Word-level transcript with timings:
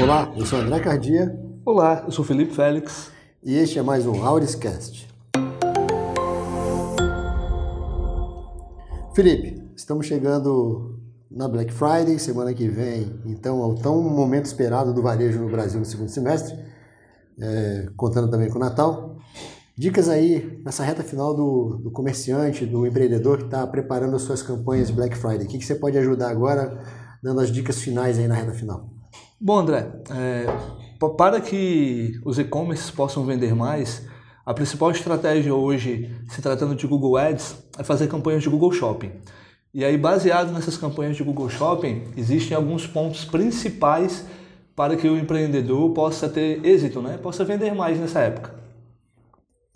Olá, 0.00 0.32
eu 0.36 0.46
sou 0.46 0.60
André 0.60 0.78
Cardia. 0.78 1.36
Olá, 1.64 2.04
eu 2.06 2.12
sou 2.12 2.24
Felipe 2.24 2.54
Félix. 2.54 3.10
E 3.42 3.56
este 3.56 3.80
é 3.80 3.82
mais 3.82 4.06
um 4.06 4.24
Auriscast. 4.24 5.08
Felipe, 9.12 9.60
estamos 9.74 10.06
chegando 10.06 11.00
na 11.28 11.48
Black 11.48 11.72
Friday, 11.72 12.16
semana 12.20 12.54
que 12.54 12.68
vem, 12.68 13.20
então, 13.26 13.60
ao 13.60 13.74
tão 13.74 14.00
momento 14.00 14.46
esperado 14.46 14.94
do 14.94 15.02
varejo 15.02 15.40
no 15.40 15.50
Brasil 15.50 15.80
no 15.80 15.84
segundo 15.84 16.10
semestre, 16.10 16.56
é, 17.40 17.88
contando 17.96 18.30
também 18.30 18.48
com 18.48 18.56
o 18.56 18.60
Natal. 18.60 19.16
Dicas 19.76 20.08
aí 20.08 20.62
nessa 20.64 20.84
reta 20.84 21.02
final 21.02 21.34
do, 21.34 21.80
do 21.82 21.90
comerciante, 21.90 22.64
do 22.64 22.86
empreendedor 22.86 23.38
que 23.38 23.44
está 23.46 23.66
preparando 23.66 24.14
as 24.14 24.22
suas 24.22 24.42
campanhas 24.42 24.92
Black 24.92 25.16
Friday. 25.16 25.46
O 25.46 25.48
que, 25.48 25.58
que 25.58 25.64
você 25.64 25.74
pode 25.74 25.98
ajudar 25.98 26.30
agora, 26.30 26.80
dando 27.20 27.40
as 27.40 27.50
dicas 27.50 27.82
finais 27.82 28.16
aí 28.16 28.28
na 28.28 28.36
reta 28.36 28.52
final? 28.52 28.97
Bom, 29.40 29.58
André, 29.58 29.88
é, 30.10 30.46
para 31.16 31.40
que 31.40 32.20
os 32.24 32.40
e-commerces 32.40 32.90
possam 32.90 33.24
vender 33.24 33.54
mais, 33.54 34.04
a 34.44 34.52
principal 34.52 34.90
estratégia 34.90 35.54
hoje, 35.54 36.10
se 36.28 36.42
tratando 36.42 36.74
de 36.74 36.86
Google 36.88 37.16
Ads, 37.16 37.56
é 37.78 37.84
fazer 37.84 38.08
campanhas 38.08 38.42
de 38.42 38.48
Google 38.48 38.72
Shopping. 38.72 39.12
E 39.72 39.84
aí, 39.84 39.96
baseado 39.96 40.50
nessas 40.52 40.76
campanhas 40.76 41.16
de 41.16 41.22
Google 41.22 41.48
Shopping, 41.48 42.02
existem 42.16 42.56
alguns 42.56 42.84
pontos 42.84 43.24
principais 43.24 44.24
para 44.74 44.96
que 44.96 45.08
o 45.08 45.16
empreendedor 45.16 45.92
possa 45.92 46.28
ter 46.28 46.64
êxito, 46.66 47.00
né? 47.00 47.16
possa 47.16 47.44
vender 47.44 47.72
mais 47.72 47.96
nessa 48.00 48.18
época. 48.20 48.54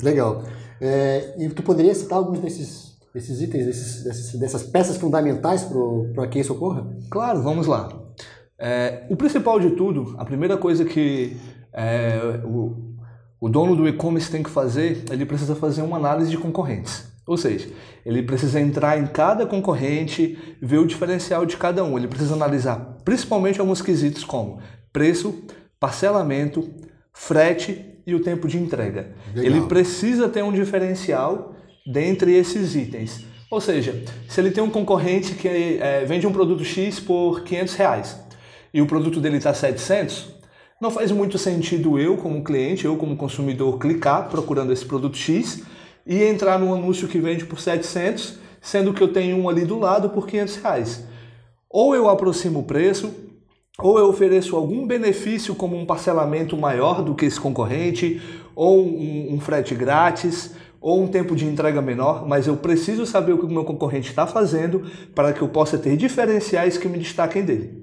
Legal. 0.02 0.42
É, 0.80 1.36
e 1.38 1.48
tu 1.50 1.62
poderia 1.62 1.94
citar 1.94 2.18
alguns 2.18 2.40
desses, 2.40 2.96
desses 3.14 3.40
itens, 3.40 3.64
desses, 3.64 4.32
dessas 4.40 4.64
peças 4.64 4.96
fundamentais 4.96 5.68
para 6.14 6.26
que 6.26 6.40
isso 6.40 6.52
ocorra? 6.52 6.84
Claro, 7.08 7.42
vamos 7.42 7.68
lá. 7.68 8.01
É, 8.64 9.02
o 9.08 9.16
principal 9.16 9.58
de 9.58 9.70
tudo, 9.70 10.14
a 10.16 10.24
primeira 10.24 10.56
coisa 10.56 10.84
que 10.84 11.36
é, 11.72 12.40
o, 12.44 12.94
o 13.40 13.48
dono 13.48 13.74
do 13.74 13.88
e-commerce 13.88 14.30
tem 14.30 14.40
que 14.40 14.48
fazer, 14.48 15.02
ele 15.10 15.26
precisa 15.26 15.56
fazer 15.56 15.82
uma 15.82 15.96
análise 15.96 16.30
de 16.30 16.38
concorrentes. 16.38 17.10
Ou 17.26 17.36
seja, 17.36 17.68
ele 18.06 18.22
precisa 18.22 18.60
entrar 18.60 19.00
em 19.00 19.06
cada 19.08 19.44
concorrente, 19.46 20.38
ver 20.62 20.78
o 20.78 20.86
diferencial 20.86 21.44
de 21.44 21.56
cada 21.56 21.82
um. 21.82 21.98
Ele 21.98 22.06
precisa 22.06 22.34
analisar 22.34 22.98
principalmente 23.04 23.60
alguns 23.60 23.82
quesitos 23.82 24.22
como 24.22 24.60
preço, 24.92 25.42
parcelamento, 25.80 26.70
frete 27.12 27.84
e 28.06 28.14
o 28.14 28.22
tempo 28.22 28.46
de 28.46 28.58
entrega. 28.58 29.12
Legal. 29.34 29.44
Ele 29.44 29.66
precisa 29.66 30.28
ter 30.28 30.44
um 30.44 30.52
diferencial 30.52 31.56
dentre 31.84 32.32
esses 32.32 32.76
itens. 32.76 33.24
Ou 33.50 33.60
seja, 33.60 34.04
se 34.28 34.40
ele 34.40 34.52
tem 34.52 34.62
um 34.62 34.70
concorrente 34.70 35.34
que 35.34 35.48
é, 35.48 36.04
vende 36.04 36.28
um 36.28 36.32
produto 36.32 36.64
X 36.64 37.00
por 37.00 37.42
500 37.42 37.74
reais 37.74 38.22
e 38.72 38.80
o 38.80 38.86
produto 38.86 39.20
dele 39.20 39.36
está 39.36 39.52
700, 39.52 40.32
não 40.80 40.90
faz 40.90 41.12
muito 41.12 41.38
sentido 41.38 41.96
eu, 41.98 42.16
como 42.16 42.42
cliente, 42.42 42.86
eu 42.86 42.96
como 42.96 43.16
consumidor, 43.16 43.78
clicar 43.78 44.28
procurando 44.28 44.72
esse 44.72 44.84
produto 44.84 45.16
X 45.16 45.62
e 46.04 46.22
entrar 46.24 46.58
num 46.58 46.74
anúncio 46.74 47.06
que 47.06 47.20
vende 47.20 47.44
por 47.44 47.60
700, 47.60 48.38
sendo 48.60 48.92
que 48.92 49.00
eu 49.00 49.12
tenho 49.12 49.36
um 49.36 49.48
ali 49.48 49.64
do 49.64 49.78
lado 49.78 50.10
por 50.10 50.26
500 50.26 50.56
reais. 50.56 51.06
Ou 51.70 51.94
eu 51.94 52.08
aproximo 52.08 52.58
o 52.58 52.64
preço, 52.64 53.14
ou 53.78 53.98
eu 53.98 54.08
ofereço 54.08 54.56
algum 54.56 54.84
benefício 54.84 55.54
como 55.54 55.76
um 55.76 55.86
parcelamento 55.86 56.56
maior 56.56 57.02
do 57.02 57.14
que 57.14 57.26
esse 57.26 57.40
concorrente, 57.40 58.20
ou 58.54 58.84
um, 58.84 59.34
um 59.34 59.40
frete 59.40 59.74
grátis, 59.76 60.52
ou 60.80 61.00
um 61.00 61.06
tempo 61.06 61.36
de 61.36 61.46
entrega 61.46 61.80
menor, 61.80 62.26
mas 62.26 62.48
eu 62.48 62.56
preciso 62.56 63.06
saber 63.06 63.34
o 63.34 63.38
que 63.38 63.46
o 63.46 63.48
meu 63.48 63.64
concorrente 63.64 64.10
está 64.10 64.26
fazendo 64.26 64.84
para 65.14 65.32
que 65.32 65.40
eu 65.40 65.48
possa 65.48 65.78
ter 65.78 65.96
diferenciais 65.96 66.76
que 66.76 66.88
me 66.88 66.98
destaquem 66.98 67.44
dele. 67.44 67.81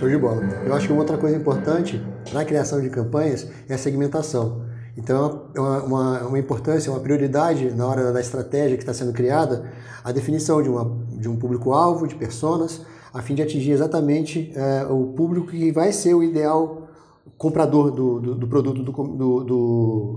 Show 0.00 0.08
de 0.08 0.16
bola. 0.16 0.40
Eu 0.64 0.72
acho 0.72 0.86
que 0.86 0.92
uma 0.94 1.02
outra 1.02 1.18
coisa 1.18 1.36
importante 1.36 2.02
na 2.32 2.42
criação 2.42 2.80
de 2.80 2.88
campanhas 2.88 3.46
é 3.68 3.74
a 3.74 3.76
segmentação. 3.76 4.62
Então, 4.96 5.50
é 5.54 5.60
uma, 5.60 5.82
uma, 5.82 6.20
uma 6.20 6.38
importância, 6.38 6.90
uma 6.90 7.00
prioridade 7.00 7.70
na 7.72 7.86
hora 7.86 8.10
da 8.10 8.18
estratégia 8.18 8.78
que 8.78 8.82
está 8.82 8.94
sendo 8.94 9.12
criada, 9.12 9.70
a 10.02 10.10
definição 10.10 10.62
de, 10.62 10.70
uma, 10.70 10.90
de 11.18 11.28
um 11.28 11.36
público-alvo, 11.36 12.08
de 12.08 12.14
personas, 12.14 12.80
a 13.12 13.20
fim 13.20 13.34
de 13.34 13.42
atingir 13.42 13.72
exatamente 13.72 14.50
é, 14.56 14.86
o 14.86 15.08
público 15.08 15.48
que 15.48 15.70
vai 15.70 15.92
ser 15.92 16.14
o 16.14 16.22
ideal 16.22 16.88
comprador 17.36 17.90
do, 17.90 18.20
do, 18.20 18.34
do 18.36 18.48
produto 18.48 18.82
do, 18.82 18.92
do, 18.92 19.44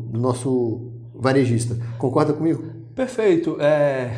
do, 0.07 0.17
nosso 0.17 0.93
varejista. 1.13 1.75
Concorda 1.97 2.31
comigo? 2.31 2.63
Perfeito. 2.95 3.57
É, 3.59 4.13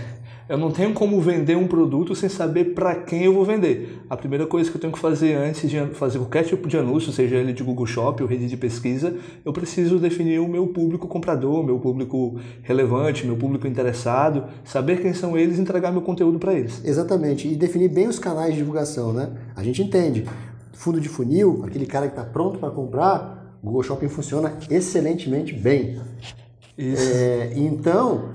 eu 0.48 0.58
não 0.58 0.72
tenho 0.72 0.94
como 0.94 1.20
vender 1.20 1.58
um 1.58 1.68
produto 1.68 2.14
sem 2.16 2.30
saber 2.30 2.76
para 2.76 2.96
quem 2.96 3.24
eu 3.24 3.34
vou 3.34 3.44
vender. 3.44 4.00
A 4.10 4.16
primeira 4.16 4.46
coisa 4.46 4.70
que 4.70 4.78
eu 4.78 4.82
tenho 4.82 4.94
que 4.94 5.00
fazer 5.00 5.36
antes 5.36 5.68
de 5.70 5.80
fazer 5.94 6.20
qualquer 6.20 6.44
tipo 6.44 6.68
de 6.68 6.78
anúncio, 6.78 7.12
seja 7.12 7.36
ele 7.36 7.52
de 7.52 7.64
Google 7.64 7.88
Shop 7.88 8.22
ou 8.22 8.30
rede 8.30 8.48
de 8.48 8.56
pesquisa, 8.56 9.16
eu 9.44 9.52
preciso 9.52 9.98
definir 9.98 10.40
o 10.40 10.48
meu 10.48 10.68
público 10.68 11.08
comprador, 11.08 11.64
meu 11.64 11.80
público 11.80 12.40
relevante, 12.62 13.26
meu 13.26 13.36
público 13.36 13.68
interessado, 13.68 14.44
saber 14.64 15.02
quem 15.02 15.14
são 15.14 15.36
eles 15.36 15.58
e 15.58 15.62
entregar 15.62 15.92
meu 15.92 16.02
conteúdo 16.02 16.38
para 16.38 16.54
eles. 16.54 16.84
Exatamente, 16.86 17.48
e 17.48 17.56
definir 17.56 17.90
bem 17.90 18.08
os 18.08 18.20
canais 18.20 18.52
de 18.52 18.60
divulgação, 18.60 19.12
né? 19.12 19.32
A 19.56 19.64
gente 19.64 19.82
entende. 19.82 20.26
Fundo 20.74 21.00
de 21.00 21.10
funil, 21.10 21.64
aquele 21.66 21.86
cara 21.86 22.08
que 22.08 22.14
está 22.14 22.24
pronto 22.24 22.60
para 22.60 22.70
comprar, 22.70 23.58
Google 23.64 23.82
Shopping 23.82 24.10
funciona 24.10 24.54
excelentemente 24.70 25.54
bem. 25.54 26.00
Isso. 26.78 27.12
É, 27.16 27.54
então, 27.56 28.30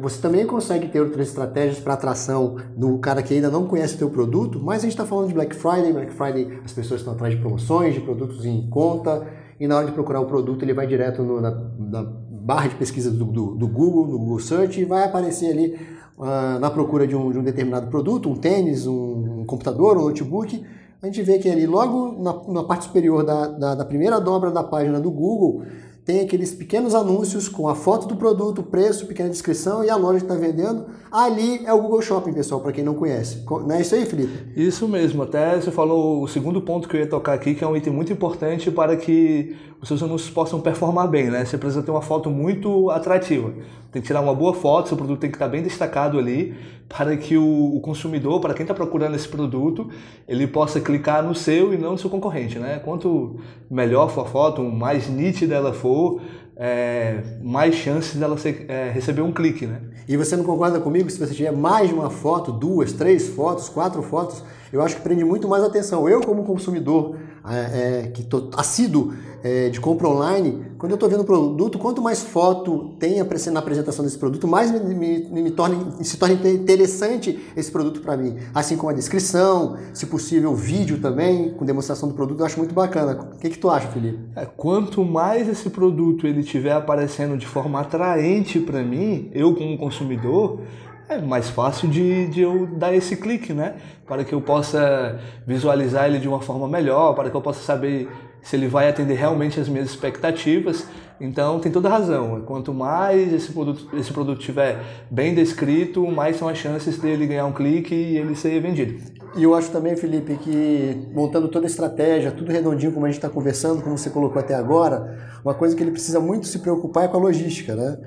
você 0.00 0.20
também 0.20 0.46
consegue 0.46 0.86
ter 0.86 1.00
outras 1.00 1.28
estratégias 1.28 1.80
para 1.80 1.94
atração 1.94 2.56
do 2.76 2.96
cara 2.98 3.22
que 3.22 3.34
ainda 3.34 3.50
não 3.50 3.66
conhece 3.66 3.96
o 3.96 3.98
teu 3.98 4.10
produto, 4.10 4.60
mas 4.62 4.78
a 4.78 4.82
gente 4.82 4.92
está 4.92 5.04
falando 5.04 5.28
de 5.28 5.34
Black 5.34 5.54
Friday. 5.54 5.92
Black 5.92 6.12
Friday 6.12 6.60
as 6.64 6.72
pessoas 6.72 7.00
estão 7.00 7.12
atrás 7.14 7.34
de 7.34 7.40
promoções, 7.40 7.94
de 7.94 8.00
produtos 8.00 8.44
em 8.44 8.68
conta, 8.70 9.26
e 9.58 9.66
na 9.66 9.76
hora 9.76 9.86
de 9.86 9.92
procurar 9.92 10.20
o 10.20 10.26
produto 10.26 10.62
ele 10.62 10.72
vai 10.72 10.86
direto 10.86 11.22
no, 11.22 11.40
na, 11.40 11.50
na, 11.50 12.02
barra 12.04 12.68
de 12.68 12.76
pesquisa 12.76 13.10
do, 13.10 13.24
do, 13.24 13.54
do, 13.56 13.66
Google, 13.68 14.06
no 14.06 14.18
Google 14.18 14.38
Search, 14.38 14.80
e 14.80 14.84
vai 14.84 15.04
aparecer 15.04 15.50
ali 15.50 15.76
uh, 16.16 16.58
na 16.60 16.70
procura 16.70 17.06
de 17.06 17.16
um, 17.16 17.32
de 17.32 17.38
um, 17.38 17.42
determinado 17.42 17.88
produto, 17.88 18.30
um 18.30 18.36
tênis, 18.36 18.86
um, 18.86 19.40
um, 19.40 19.44
computador, 19.44 19.98
um 19.98 20.04
notebook. 20.04 20.64
A 21.02 21.06
gente 21.06 21.20
vê 21.22 21.38
que 21.38 21.50
ali 21.50 21.66
logo 21.66 22.22
na, 22.22 22.32
na 22.52 22.64
parte 22.64 22.84
superior 22.84 23.24
da, 23.24 23.48
da, 23.48 23.74
da 23.74 23.84
primeira 23.84 24.20
dobra 24.20 24.52
da 24.52 24.62
página 24.62 25.00
do 25.00 25.10
Google 25.10 25.64
tem 26.08 26.20
aqueles 26.20 26.54
pequenos 26.54 26.94
anúncios 26.94 27.50
com 27.50 27.68
a 27.68 27.74
foto 27.74 28.08
do 28.08 28.16
produto, 28.16 28.62
preço, 28.62 29.04
pequena 29.04 29.28
descrição 29.28 29.84
e 29.84 29.90
a 29.90 29.96
loja 29.96 30.20
que 30.20 30.24
está 30.24 30.34
vendendo. 30.34 30.86
Ali 31.12 31.66
é 31.66 31.72
o 31.74 31.82
Google 31.82 32.00
Shopping, 32.00 32.32
pessoal, 32.32 32.62
para 32.62 32.72
quem 32.72 32.82
não 32.82 32.94
conhece. 32.94 33.44
Não 33.46 33.72
é 33.72 33.82
isso 33.82 33.94
aí, 33.94 34.06
Felipe? 34.06 34.58
Isso 34.58 34.88
mesmo. 34.88 35.22
Até 35.22 35.56
você 35.56 35.70
falou 35.70 36.22
o 36.22 36.26
segundo 36.26 36.62
ponto 36.62 36.88
que 36.88 36.96
eu 36.96 37.00
ia 37.00 37.06
tocar 37.06 37.34
aqui, 37.34 37.54
que 37.54 37.62
é 37.62 37.66
um 37.66 37.76
item 37.76 37.92
muito 37.92 38.10
importante 38.10 38.70
para 38.70 38.96
que 38.96 39.54
os 39.80 39.86
seus 39.86 40.02
anúncios 40.02 40.30
possam 40.30 40.60
performar 40.60 41.08
bem, 41.08 41.30
né? 41.30 41.44
Você 41.44 41.56
precisa 41.56 41.82
ter 41.82 41.90
uma 41.90 42.02
foto 42.02 42.28
muito 42.28 42.90
atrativa. 42.90 43.52
Tem 43.92 44.02
que 44.02 44.08
tirar 44.08 44.20
uma 44.20 44.34
boa 44.34 44.52
foto, 44.52 44.88
seu 44.88 44.96
produto 44.96 45.20
tem 45.20 45.30
que 45.30 45.36
estar 45.36 45.48
bem 45.48 45.62
destacado 45.62 46.18
ali, 46.18 46.54
para 46.88 47.16
que 47.16 47.36
o, 47.36 47.76
o 47.76 47.80
consumidor, 47.80 48.40
para 48.40 48.54
quem 48.54 48.64
está 48.64 48.74
procurando 48.74 49.14
esse 49.14 49.28
produto, 49.28 49.88
ele 50.26 50.46
possa 50.46 50.80
clicar 50.80 51.22
no 51.22 51.34
seu 51.34 51.72
e 51.72 51.78
não 51.78 51.92
no 51.92 51.98
seu 51.98 52.10
concorrente, 52.10 52.58
né? 52.58 52.80
Quanto 52.84 53.36
melhor 53.70 54.10
for 54.10 54.22
a 54.22 54.28
foto, 54.28 54.62
mais 54.62 55.08
nítida 55.08 55.54
ela 55.54 55.72
for, 55.72 56.20
é, 56.58 57.22
mais 57.40 57.76
chances 57.76 58.16
dela 58.16 58.36
ser, 58.36 58.66
é, 58.68 58.90
receber 58.90 59.22
um 59.22 59.32
clique, 59.32 59.64
né? 59.64 59.80
E 60.08 60.16
você 60.16 60.36
não 60.36 60.42
concorda 60.42 60.80
comigo 60.80 61.08
se 61.08 61.18
você 61.18 61.32
tiver 61.32 61.52
mais 61.52 61.88
de 61.88 61.94
uma 61.94 62.10
foto, 62.10 62.50
duas, 62.50 62.92
três 62.92 63.28
fotos, 63.28 63.68
quatro 63.68 64.02
fotos, 64.02 64.42
eu 64.72 64.82
acho 64.82 64.96
que 64.96 65.02
prende 65.02 65.24
muito 65.24 65.46
mais 65.46 65.62
atenção. 65.62 66.08
Eu, 66.08 66.20
como 66.20 66.44
consumidor, 66.44 67.16
é, 67.48 68.06
é, 68.06 68.08
que 68.08 68.22
estou 68.22 68.50
assíduo 68.56 69.14
é, 69.42 69.68
de 69.68 69.80
compra 69.80 70.08
online, 70.08 70.72
quando 70.78 70.92
eu 70.92 70.94
estou 70.94 71.08
vendo 71.08 71.22
o 71.22 71.24
produto, 71.24 71.76
quanto 71.78 72.00
mais 72.00 72.22
foto 72.22 72.94
tem 73.00 73.16
na 73.16 73.58
apresentação 73.58 74.04
desse 74.04 74.16
produto, 74.16 74.46
mais 74.46 74.70
me, 74.70 74.94
me, 74.94 75.42
me 75.42 75.50
torna, 75.50 76.02
se 76.04 76.16
torna 76.16 76.34
interessante 76.48 77.38
esse 77.56 77.70
produto 77.70 78.00
para 78.00 78.16
mim. 78.16 78.36
Assim 78.54 78.76
como 78.76 78.90
a 78.90 78.92
descrição, 78.92 79.76
se 79.92 80.06
possível, 80.06 80.54
vídeo 80.54 81.00
também, 81.00 81.50
com 81.50 81.64
demonstração 81.64 82.08
do 82.08 82.14
produto, 82.14 82.40
eu 82.40 82.46
acho 82.46 82.58
muito 82.58 82.74
bacana. 82.74 83.28
O 83.34 83.38
que, 83.38 83.50
que 83.50 83.58
tu 83.58 83.68
acha, 83.68 83.88
Felipe? 83.88 84.20
É, 84.36 84.46
quanto 84.46 85.04
mais 85.04 85.48
esse 85.48 85.68
produto 85.68 86.26
ele 86.26 86.40
estiver 86.40 86.72
aparecendo 86.72 87.36
de 87.36 87.46
forma 87.46 87.80
atraente 87.80 88.60
para 88.60 88.80
mim, 88.82 89.30
eu 89.34 89.54
como 89.56 89.76
consumidor, 89.76 90.60
é 91.08 91.18
mais 91.18 91.48
fácil 91.48 91.88
de, 91.88 92.28
de 92.28 92.42
eu 92.42 92.66
dar 92.66 92.94
esse 92.94 93.16
clique, 93.16 93.52
né? 93.52 93.76
Para 94.06 94.24
que 94.24 94.34
eu 94.34 94.40
possa 94.40 95.18
visualizar 95.46 96.06
ele 96.06 96.18
de 96.18 96.28
uma 96.28 96.40
forma 96.40 96.68
melhor, 96.68 97.14
para 97.14 97.30
que 97.30 97.36
eu 97.36 97.40
possa 97.40 97.62
saber 97.62 98.08
se 98.42 98.56
ele 98.56 98.68
vai 98.68 98.88
atender 98.88 99.14
realmente 99.14 99.60
as 99.60 99.68
minhas 99.68 99.88
expectativas. 99.88 100.86
Então 101.20 101.58
tem 101.58 101.70
toda 101.72 101.88
razão. 101.88 102.42
Quanto 102.42 102.72
mais 102.72 103.32
esse 103.32 103.52
produto, 103.52 103.88
esse 103.96 104.12
produto 104.12 104.40
estiver 104.40 104.78
bem 105.10 105.34
descrito, 105.34 106.06
mais 106.06 106.36
são 106.36 106.48
as 106.48 106.58
chances 106.58 106.98
dele 106.98 107.26
ganhar 107.26 107.46
um 107.46 107.52
clique 107.52 107.94
e 107.94 108.16
ele 108.16 108.36
ser 108.36 108.60
vendido. 108.60 109.18
E 109.36 109.42
eu 109.42 109.54
acho 109.54 109.70
também, 109.70 109.94
Felipe, 109.96 110.36
que 110.36 111.08
montando 111.12 111.48
toda 111.48 111.66
a 111.66 111.68
estratégia, 111.70 112.30
tudo 112.30 112.50
redondinho 112.50 112.92
como 112.92 113.04
a 113.04 113.08
gente 113.08 113.18
está 113.18 113.28
conversando, 113.28 113.82
como 113.82 113.98
você 113.98 114.10
colocou 114.10 114.40
até 114.40 114.54
agora, 114.54 115.18
uma 115.44 115.54
coisa 115.54 115.76
que 115.76 115.82
ele 115.82 115.90
precisa 115.90 116.18
muito 116.18 116.46
se 116.46 116.60
preocupar 116.60 117.04
é 117.04 117.08
com 117.08 117.18
a 117.18 117.20
logística, 117.20 117.74
né? 117.74 117.98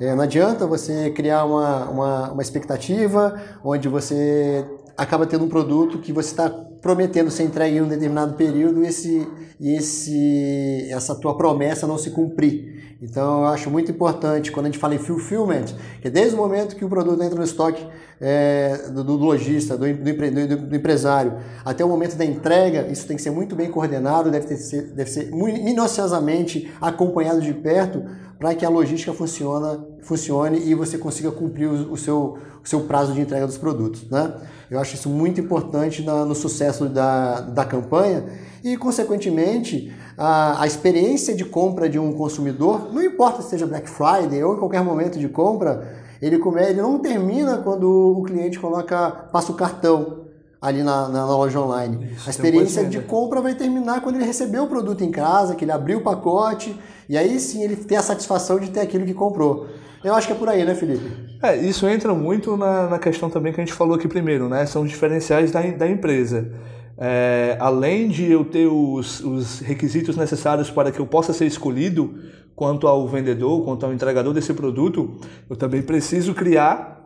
É, 0.00 0.14
não 0.14 0.22
adianta 0.22 0.64
você 0.66 1.10
criar 1.10 1.44
uma, 1.44 1.90
uma, 1.90 2.32
uma 2.32 2.42
expectativa 2.42 3.34
onde 3.64 3.88
você 3.88 4.64
acaba 4.96 5.26
tendo 5.26 5.44
um 5.44 5.48
produto 5.48 5.98
que 5.98 6.12
você 6.12 6.30
está 6.30 6.48
prometendo 6.80 7.30
ser 7.30 7.44
entregue 7.44 7.78
em 7.78 7.82
um 7.82 7.88
determinado 7.88 8.34
período 8.34 8.84
e, 8.84 8.88
esse, 8.88 9.26
esse, 9.60 10.88
essa 10.90 11.14
tua 11.14 11.36
promessa 11.36 11.86
não 11.86 11.98
se 11.98 12.10
cumprir. 12.10 12.96
Então 13.00 13.40
eu 13.42 13.46
acho 13.46 13.70
muito 13.70 13.92
importante 13.92 14.50
quando 14.50 14.66
a 14.66 14.68
gente 14.68 14.78
fala 14.78 14.94
em 14.94 14.98
fulfillment, 14.98 15.66
que 16.02 16.10
desde 16.10 16.34
o 16.34 16.38
momento 16.38 16.74
que 16.74 16.84
o 16.84 16.88
produto 16.88 17.22
entra 17.22 17.36
no 17.36 17.44
estoque 17.44 17.86
é, 18.20 18.88
do, 18.90 19.04
do, 19.04 19.14
lojista, 19.14 19.76
do, 19.76 19.86
do, 19.86 20.66
do, 20.66 20.76
empresário, 20.76 21.34
até 21.64 21.84
o 21.84 21.88
momento 21.88 22.16
da 22.16 22.24
entrega, 22.24 22.88
isso 22.90 23.06
tem 23.06 23.16
que 23.16 23.22
ser 23.22 23.30
muito 23.30 23.54
bem 23.54 23.70
coordenado, 23.70 24.30
deve, 24.30 24.48
ter, 24.48 24.82
deve 24.92 25.10
ser 25.10 25.30
minuciosamente 25.30 26.72
acompanhado 26.80 27.40
de 27.40 27.54
perto 27.54 28.02
para 28.38 28.54
que 28.54 28.64
a 28.64 28.68
logística 28.68 29.12
funciona, 29.12 29.84
funcione 30.02 30.60
e 30.60 30.74
você 30.74 30.96
consiga 30.96 31.30
cumprir 31.30 31.68
o, 31.68 31.92
o, 31.92 31.96
seu, 31.96 32.38
o 32.62 32.68
seu 32.68 32.82
prazo 32.82 33.12
de 33.12 33.20
entrega 33.20 33.46
dos 33.46 33.58
produtos. 33.58 34.08
Né? 34.08 34.32
Eu 34.70 34.78
acho 34.78 34.94
isso 34.94 35.08
muito 35.08 35.40
importante 35.40 36.02
na, 36.02 36.24
no 36.24 36.34
sucesso 36.34 36.88
da, 36.88 37.40
da 37.40 37.64
campanha 37.64 38.24
e, 38.62 38.76
consequentemente, 38.76 39.92
a, 40.16 40.62
a 40.62 40.66
experiência 40.66 41.34
de 41.34 41.44
compra 41.44 41.88
de 41.88 41.98
um 41.98 42.12
consumidor, 42.12 42.92
não 42.92 43.02
importa 43.02 43.42
se 43.42 43.50
seja 43.50 43.66
Black 43.66 43.88
Friday 43.90 44.42
ou 44.44 44.54
em 44.54 44.58
qualquer 44.58 44.84
momento 44.84 45.18
de 45.18 45.28
compra, 45.28 45.96
ele, 46.22 46.38
come, 46.38 46.62
ele 46.62 46.80
não 46.80 46.98
termina 46.98 47.58
quando 47.58 48.18
o 48.18 48.22
cliente 48.22 48.58
coloca, 48.58 49.10
passa 49.32 49.50
o 49.50 49.54
cartão 49.54 50.27
ali 50.60 50.82
na, 50.82 51.08
na, 51.08 51.26
na 51.26 51.36
loja 51.36 51.60
online. 51.60 52.12
Isso, 52.12 52.28
a 52.28 52.30
experiência 52.30 52.84
de 52.84 53.00
compra 53.00 53.40
vai 53.40 53.54
terminar 53.54 54.00
quando 54.00 54.16
ele 54.16 54.24
recebeu 54.24 54.64
o 54.64 54.66
produto 54.66 55.02
em 55.02 55.10
casa, 55.10 55.54
que 55.54 55.64
ele 55.64 55.72
abriu 55.72 55.98
o 55.98 56.02
pacote, 56.02 56.78
e 57.08 57.16
aí 57.16 57.38
sim 57.38 57.62
ele 57.62 57.76
tem 57.76 57.96
a 57.96 58.02
satisfação 58.02 58.58
de 58.58 58.70
ter 58.70 58.80
aquilo 58.80 59.04
que 59.04 59.14
comprou. 59.14 59.66
Eu 60.02 60.14
acho 60.14 60.26
que 60.26 60.32
é 60.32 60.36
por 60.36 60.48
aí, 60.48 60.64
né, 60.64 60.74
Felipe? 60.74 61.10
É, 61.42 61.56
isso 61.56 61.88
entra 61.88 62.14
muito 62.14 62.56
na, 62.56 62.88
na 62.88 62.98
questão 62.98 63.28
também 63.28 63.52
que 63.52 63.60
a 63.60 63.64
gente 63.64 63.74
falou 63.74 63.96
aqui 63.96 64.06
primeiro, 64.06 64.48
né? 64.48 64.64
São 64.66 64.82
os 64.82 64.90
diferenciais 64.90 65.50
da, 65.50 65.60
da 65.60 65.88
empresa. 65.88 66.52
É, 66.96 67.56
além 67.60 68.08
de 68.08 68.30
eu 68.30 68.44
ter 68.44 68.66
os, 68.66 69.20
os 69.20 69.60
requisitos 69.60 70.16
necessários 70.16 70.68
para 70.70 70.90
que 70.90 70.98
eu 70.98 71.06
possa 71.06 71.32
ser 71.32 71.46
escolhido 71.46 72.14
quanto 72.56 72.88
ao 72.88 73.06
vendedor, 73.06 73.64
quanto 73.64 73.86
ao 73.86 73.92
entregador 73.92 74.34
desse 74.34 74.52
produto, 74.52 75.16
eu 75.48 75.54
também 75.54 75.80
preciso 75.80 76.34
criar 76.34 76.97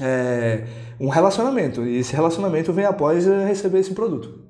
é, 0.00 0.64
um 1.00 1.08
relacionamento. 1.08 1.84
E 1.84 1.98
esse 1.98 2.14
relacionamento 2.14 2.72
vem 2.72 2.84
após 2.84 3.26
receber 3.26 3.80
esse 3.80 3.92
produto. 3.94 4.40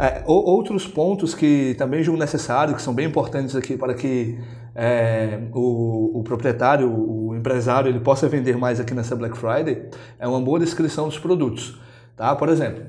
É, 0.00 0.22
outros 0.26 0.86
pontos 0.86 1.34
que 1.34 1.74
também 1.76 2.04
julgo 2.04 2.20
necessário, 2.20 2.74
que 2.74 2.80
são 2.80 2.94
bem 2.94 3.06
importantes 3.06 3.56
aqui 3.56 3.76
para 3.76 3.94
que 3.94 4.38
é, 4.72 5.40
o, 5.52 6.20
o, 6.20 6.22
proprietário, 6.22 6.88
o 6.88 7.34
empresário, 7.34 7.88
ele 7.88 7.98
possa 7.98 8.28
vender 8.28 8.56
mais 8.56 8.78
aqui 8.78 8.94
nessa 8.94 9.16
Black 9.16 9.36
Friday, 9.36 9.90
é 10.16 10.28
uma 10.28 10.40
boa 10.40 10.60
descrição 10.60 11.08
dos 11.08 11.18
produtos. 11.18 11.80
Tá? 12.16 12.34
Por 12.36 12.48
exemplo, 12.48 12.84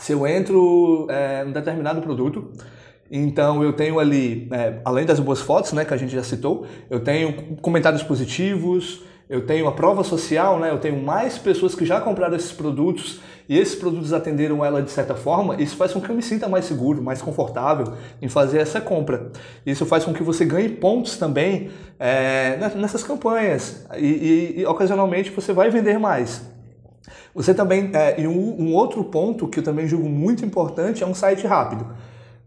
se 0.00 0.12
eu 0.12 0.26
entro 0.26 1.06
é, 1.08 1.44
em 1.44 1.52
determinado 1.52 2.02
produto, 2.02 2.50
então 3.14 3.62
eu 3.62 3.74
tenho 3.74 3.98
ali, 3.98 4.48
é, 4.50 4.80
além 4.86 5.04
das 5.04 5.20
boas 5.20 5.38
fotos, 5.38 5.74
né, 5.74 5.84
que 5.84 5.92
a 5.92 5.96
gente 5.98 6.14
já 6.14 6.22
citou, 6.22 6.66
eu 6.88 6.98
tenho 6.98 7.56
comentários 7.60 8.02
positivos, 8.02 9.02
eu 9.28 9.44
tenho 9.44 9.68
a 9.68 9.72
prova 9.72 10.02
social, 10.02 10.58
né, 10.58 10.70
eu 10.70 10.78
tenho 10.78 10.98
mais 10.98 11.36
pessoas 11.36 11.74
que 11.74 11.84
já 11.84 12.00
compraram 12.00 12.34
esses 12.34 12.52
produtos 12.52 13.20
e 13.46 13.58
esses 13.58 13.74
produtos 13.74 14.14
atenderam 14.14 14.64
ela 14.64 14.80
de 14.80 14.90
certa 14.90 15.14
forma, 15.14 15.60
isso 15.60 15.76
faz 15.76 15.92
com 15.92 16.00
que 16.00 16.08
eu 16.08 16.16
me 16.16 16.22
sinta 16.22 16.48
mais 16.48 16.64
seguro, 16.64 17.02
mais 17.02 17.20
confortável 17.20 17.92
em 18.22 18.30
fazer 18.30 18.60
essa 18.60 18.80
compra. 18.80 19.30
Isso 19.66 19.84
faz 19.84 20.06
com 20.06 20.14
que 20.14 20.22
você 20.22 20.46
ganhe 20.46 20.70
pontos 20.70 21.18
também 21.18 21.68
é, 22.00 22.56
nessas 22.76 23.02
campanhas 23.02 23.86
e, 23.94 24.06
e, 24.06 24.60
e, 24.60 24.66
ocasionalmente 24.66 25.30
você 25.30 25.52
vai 25.52 25.68
vender 25.68 25.98
mais. 25.98 26.50
Você 27.34 27.52
também, 27.52 27.90
é, 27.92 28.18
e 28.18 28.26
um, 28.26 28.58
um 28.58 28.74
outro 28.74 29.04
ponto 29.04 29.46
que 29.48 29.58
eu 29.58 29.62
também 29.62 29.86
julgo 29.86 30.08
muito 30.08 30.46
importante 30.46 31.02
é 31.02 31.06
um 31.06 31.14
site 31.14 31.46
rápido. 31.46 31.86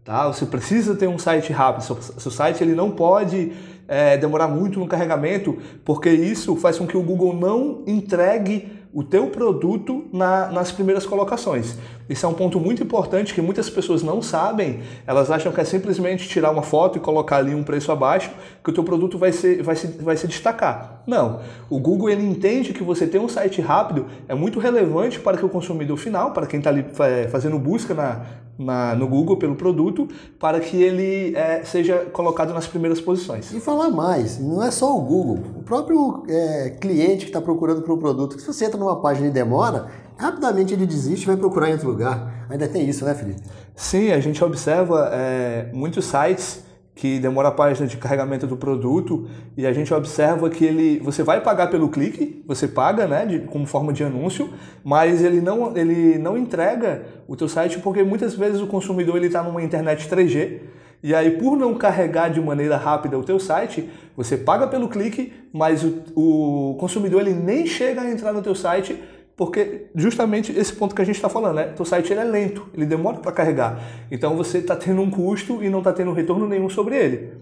Tá? 0.06 0.28
Você 0.28 0.46
precisa 0.46 0.94
ter 0.94 1.08
um 1.08 1.18
site 1.18 1.52
rápido. 1.52 1.82
Seu, 1.82 2.30
site 2.30 2.62
ele 2.62 2.76
não 2.76 2.92
pode 2.92 3.52
é, 3.88 4.16
demorar 4.16 4.46
muito 4.46 4.78
no 4.78 4.86
carregamento, 4.86 5.58
porque 5.84 6.08
isso 6.08 6.54
faz 6.54 6.78
com 6.78 6.86
que 6.86 6.96
o 6.96 7.02
Google 7.02 7.34
não 7.34 7.82
entregue 7.88 8.70
o 8.94 9.02
teu 9.02 9.26
produto 9.26 10.06
na, 10.12 10.46
nas 10.46 10.70
primeiras 10.70 11.04
colocações. 11.04 11.76
Isso 12.08 12.24
é 12.24 12.28
um 12.28 12.34
ponto 12.34 12.60
muito 12.60 12.84
importante 12.84 13.34
que 13.34 13.42
muitas 13.42 13.68
pessoas 13.68 14.00
não 14.00 14.22
sabem. 14.22 14.80
Elas 15.08 15.28
acham 15.28 15.50
que 15.52 15.60
é 15.60 15.64
simplesmente 15.64 16.28
tirar 16.28 16.52
uma 16.52 16.62
foto 16.62 16.98
e 16.98 17.00
colocar 17.00 17.38
ali 17.38 17.52
um 17.52 17.64
preço 17.64 17.90
abaixo 17.90 18.30
que 18.62 18.70
o 18.70 18.72
teu 18.72 18.84
produto 18.84 19.18
vai, 19.18 19.32
ser, 19.32 19.60
vai, 19.60 19.74
se, 19.74 19.88
vai 19.88 20.16
se 20.16 20.28
destacar. 20.28 20.95
Não. 21.06 21.40
O 21.70 21.78
Google 21.78 22.10
ele 22.10 22.24
entende 22.24 22.72
que 22.72 22.82
você 22.82 23.06
ter 23.06 23.18
um 23.18 23.28
site 23.28 23.60
rápido 23.60 24.06
é 24.26 24.34
muito 24.34 24.58
relevante 24.58 25.20
para 25.20 25.36
que 25.36 25.44
o 25.44 25.48
consumidor 25.48 25.96
final, 25.96 26.32
para 26.32 26.46
quem 26.46 26.58
está 26.58 26.70
ali 26.70 26.84
é, 26.98 27.28
fazendo 27.28 27.58
busca 27.58 27.94
na, 27.94 28.22
na, 28.58 28.94
no 28.94 29.06
Google 29.06 29.36
pelo 29.36 29.54
produto, 29.54 30.08
para 30.38 30.58
que 30.58 30.82
ele 30.82 31.34
é, 31.36 31.62
seja 31.64 32.06
colocado 32.12 32.52
nas 32.52 32.66
primeiras 32.66 33.00
posições. 33.00 33.52
E 33.52 33.60
falar 33.60 33.90
mais, 33.90 34.40
não 34.40 34.62
é 34.62 34.70
só 34.70 34.96
o 34.96 35.00
Google. 35.00 35.38
O 35.56 35.62
próprio 35.62 36.24
é, 36.28 36.70
cliente 36.80 37.24
que 37.24 37.30
está 37.30 37.40
procurando 37.40 37.82
por 37.82 37.94
um 37.94 37.98
produto, 37.98 38.40
se 38.40 38.46
você 38.46 38.64
entra 38.64 38.78
numa 38.78 39.00
página 39.00 39.28
e 39.28 39.30
demora, 39.30 39.86
rapidamente 40.16 40.74
ele 40.74 40.86
desiste 40.86 41.24
e 41.24 41.26
vai 41.26 41.36
procurar 41.36 41.68
em 41.68 41.72
outro 41.72 41.88
lugar. 41.88 42.46
Ainda 42.48 42.66
tem 42.66 42.88
isso, 42.88 43.04
né, 43.04 43.14
Felipe? 43.14 43.40
Sim, 43.74 44.10
a 44.10 44.20
gente 44.20 44.42
observa 44.42 45.10
é, 45.12 45.70
muitos 45.72 46.04
sites 46.06 46.65
que 46.96 47.18
demora 47.18 47.48
a 47.48 47.52
página 47.52 47.86
de 47.86 47.98
carregamento 47.98 48.46
do 48.46 48.56
produto 48.56 49.28
e 49.54 49.66
a 49.66 49.72
gente 49.72 49.92
observa 49.92 50.48
que 50.48 50.64
ele 50.64 50.98
você 51.00 51.22
vai 51.22 51.42
pagar 51.42 51.66
pelo 51.66 51.90
clique, 51.90 52.42
você 52.46 52.66
paga, 52.66 53.06
né, 53.06 53.26
de, 53.26 53.40
como 53.40 53.66
forma 53.66 53.92
de 53.92 54.02
anúncio, 54.02 54.50
mas 54.82 55.22
ele 55.22 55.42
não 55.42 55.76
ele 55.76 56.16
não 56.16 56.38
entrega 56.38 57.04
o 57.28 57.36
teu 57.36 57.50
site 57.50 57.78
porque 57.80 58.02
muitas 58.02 58.34
vezes 58.34 58.62
o 58.62 58.66
consumidor 58.66 59.18
ele 59.18 59.26
está 59.26 59.42
numa 59.42 59.62
internet 59.62 60.08
3G 60.08 60.60
e 61.02 61.14
aí 61.14 61.32
por 61.32 61.54
não 61.54 61.74
carregar 61.74 62.30
de 62.30 62.40
maneira 62.40 62.78
rápida 62.78 63.18
o 63.18 63.22
teu 63.22 63.38
site, 63.38 63.90
você 64.16 64.34
paga 64.34 64.66
pelo 64.66 64.88
clique, 64.88 65.34
mas 65.52 65.84
o, 65.84 66.02
o 66.14 66.76
consumidor 66.80 67.20
ele 67.20 67.34
nem 67.34 67.66
chega 67.66 68.00
a 68.00 68.10
entrar 68.10 68.32
no 68.32 68.40
teu 68.40 68.54
site 68.54 68.98
porque 69.36 69.88
justamente 69.94 70.50
esse 70.52 70.72
ponto 70.72 70.94
que 70.94 71.02
a 71.02 71.04
gente 71.04 71.16
está 71.16 71.28
falando, 71.28 71.56
né? 71.56 71.74
O 71.78 71.84
site 71.84 72.12
ele 72.12 72.20
é 72.20 72.24
lento, 72.24 72.66
ele 72.72 72.86
demora 72.86 73.18
para 73.18 73.32
carregar. 73.32 73.82
Então 74.10 74.36
você 74.36 74.58
está 74.58 74.74
tendo 74.74 75.02
um 75.02 75.10
custo 75.10 75.62
e 75.62 75.68
não 75.68 75.80
está 75.80 75.92
tendo 75.92 76.12
retorno 76.12 76.48
nenhum 76.48 76.70
sobre 76.70 76.96
ele. 76.96 77.32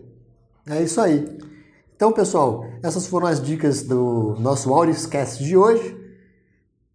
É 0.68 0.82
isso 0.82 1.00
aí. 1.00 1.24
Então, 1.94 2.10
pessoal, 2.10 2.66
essas 2.82 3.06
foram 3.06 3.28
as 3.28 3.40
dicas 3.40 3.82
do 3.82 4.34
nosso 4.40 4.72
Audioscast 4.72 5.44
de 5.44 5.56
hoje. 5.56 5.96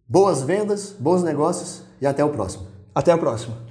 Boas 0.06 0.42
vendas, 0.42 0.94
bons 0.98 1.22
negócios 1.22 1.84
e 2.00 2.06
até 2.06 2.22
o 2.22 2.28
próximo. 2.28 2.66
Até 2.94 3.10
a 3.10 3.16
próxima. 3.16 3.69